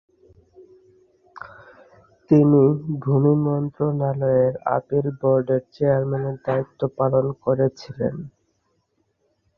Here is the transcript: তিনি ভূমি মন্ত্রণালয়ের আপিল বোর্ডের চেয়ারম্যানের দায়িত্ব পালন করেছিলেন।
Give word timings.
তিনি 2.29 2.61
ভূমি 3.01 3.33
মন্ত্রণালয়ের 3.45 4.53
আপিল 4.77 5.05
বোর্ডের 5.19 5.61
চেয়ারম্যানের 5.73 6.37
দায়িত্ব 6.45 6.81
পালন 6.97 7.25
করেছিলেন। 7.43 8.15